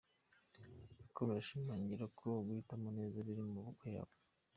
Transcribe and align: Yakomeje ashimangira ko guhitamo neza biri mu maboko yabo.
Yakomeje 1.01 1.39
ashimangira 1.43 2.05
ko 2.19 2.27
guhitamo 2.45 2.87
neza 2.97 3.25
biri 3.27 3.41
mu 3.45 3.51
maboko 3.57 3.83
yabo. 3.95 4.13